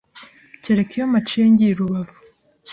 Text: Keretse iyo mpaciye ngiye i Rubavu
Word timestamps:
Keretse 0.63 0.93
iyo 0.97 1.05
mpaciye 1.11 1.45
ngiye 1.51 1.71
i 1.73 1.77
Rubavu 1.79 2.17